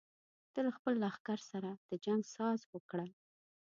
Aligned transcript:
ته 0.53 0.59
له 0.65 0.71
خپل 0.77 0.93
لښکر 1.03 1.39
سره 1.51 1.69
د 1.89 1.91
جنګ 2.05 2.21
ساز 2.35 2.59
وکړه. 2.71 3.05